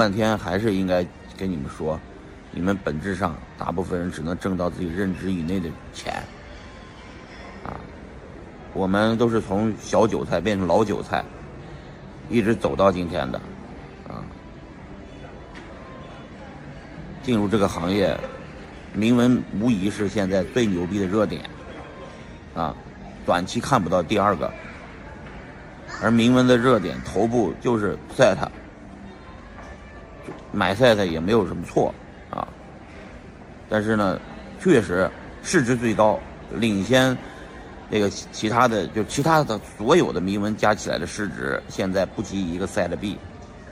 [0.00, 1.04] 半天还是应该
[1.36, 2.00] 跟你们说，
[2.52, 6.14] 你们本质上大部分人只能挣到自己认知以内的钱，
[7.62, 7.76] 啊，
[8.72, 11.22] 我们都是从小韭菜变成老韭菜，
[12.30, 13.38] 一直走到今天的，
[14.08, 14.24] 啊，
[17.22, 18.18] 进入这个行业，
[18.94, 21.42] 铭文无疑是现在最牛逼的热点，
[22.54, 22.74] 啊，
[23.26, 24.50] 短期看不到第二个。
[26.02, 28.38] 而铭文的热点头部就是 set，
[30.52, 31.94] 买 set 也没有什么错
[32.30, 32.46] 啊。
[33.68, 34.20] 但是呢，
[34.60, 35.10] 确实
[35.42, 36.18] 市值最高，
[36.52, 37.16] 领先
[37.88, 43.18] 那个其他的，就其他的所有的铭文加起来的市值，现在不及一个赛的币。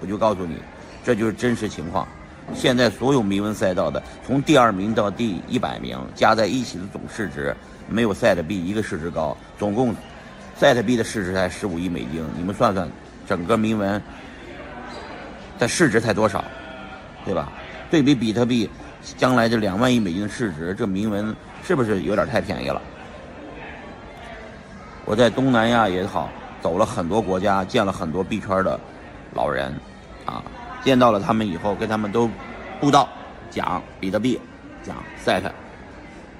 [0.00, 0.56] 我就告诉你，
[1.04, 2.06] 这就是真实情况。
[2.54, 7.56] 现在所有铭文赛道的，从第二名到第一百名加在一起的总市值，
[7.88, 9.94] 没有赛的币一个市值高，总共。
[10.58, 12.88] 赛特币的市值才十五亿美金，你们算算，
[13.28, 14.00] 整个铭文
[15.58, 16.44] 但市值才多少，
[17.24, 17.52] 对吧？
[17.90, 18.68] 对比比特币
[19.16, 22.82] 将来这两万亿美金的市值，这铭文是不是有点太便宜了？
[25.04, 26.28] 我在东南亚也好，
[26.60, 28.78] 走了很多国家，见了很多币圈的
[29.32, 29.72] 老人，
[30.24, 30.42] 啊，
[30.82, 32.28] 见到了他们以后，跟他们都
[32.80, 33.08] 布道，
[33.48, 34.40] 讲比特币，
[34.82, 35.48] 讲赛特，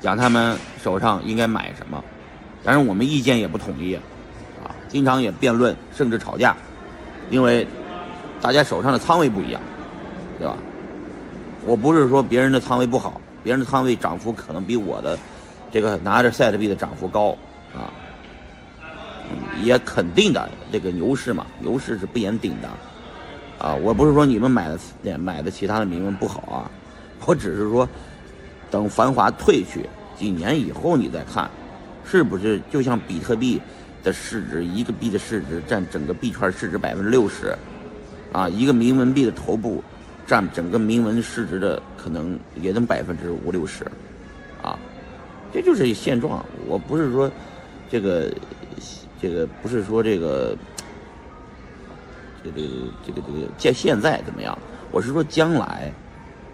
[0.00, 2.02] 讲他们手上应该买什么。
[2.64, 6.56] 但是我们意见也不统一，啊，经常也辩论，甚至吵架，
[7.30, 7.64] 因为
[8.40, 9.60] 大家手上的仓位不一样，
[10.38, 10.56] 对吧？
[11.64, 15.18] 我不是说别人的仓位不好，别人的仓位涨幅可能比我的
[15.70, 17.36] 这个拿着赛特币的涨幅高，
[17.74, 17.90] 啊，
[19.62, 22.68] 也肯定的，这个牛市嘛，牛市是不言顶的，
[23.58, 26.70] 啊，我不是说你们买的买的其他的铭文不好啊，
[27.24, 27.88] 我只是说
[28.70, 31.50] 等繁华退去，几年以后你再看。
[32.08, 33.60] 是不是就像比特币
[34.04, 37.52] 的市值，一个币的市值占整个币圈市值百分之六十，
[38.36, 39.82] 啊，一个铭文币的头部
[40.26, 43.82] 占整个铭文市值的可能也能百分之五六十，
[44.62, 44.78] 啊，
[45.54, 46.44] 这就是现状。
[46.66, 47.32] 我不是说
[47.88, 48.30] 这个
[49.18, 50.54] 这个不是说这个
[52.44, 52.60] 这个
[53.06, 54.58] 这个这个现现在怎么样？
[54.90, 55.90] 我是说将来，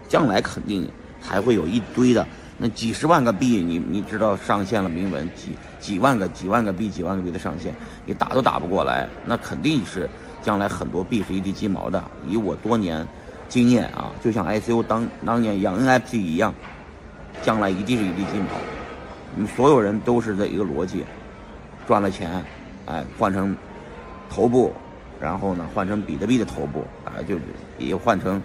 [0.07, 0.89] 将来肯定
[1.19, 2.25] 还会有一堆的。
[2.57, 5.51] 那几十万个币，你你知道上线了铭文几
[5.81, 10.09] 几万个几万个币几万个币的上线，你打都打不过来，那肯定是
[10.43, 12.03] 将来很多币是一地鸡毛的。
[12.27, 13.07] 以我多年
[13.49, 16.53] 经验啊，就像 ICO 当当年养 NFT 一样，
[17.41, 18.49] 将来一定是一地鸡毛。
[19.35, 21.03] 你们所有人都是这一个逻辑，
[21.87, 22.43] 赚了钱，
[22.85, 23.55] 哎，换成
[24.29, 24.71] 头部，
[25.19, 27.35] 然后呢换成比特币的头部，啊，就
[27.79, 28.39] 也换成，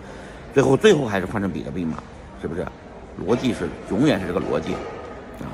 [0.54, 2.02] 最后最后还是换成比特币嘛，
[2.40, 2.66] 是不是？
[3.20, 4.72] 逻辑是永远是这个逻辑，
[5.40, 5.50] 啊，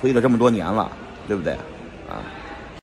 [0.00, 0.92] 推了这么多年了，
[1.26, 1.54] 对不对？
[2.08, 2.22] 啊。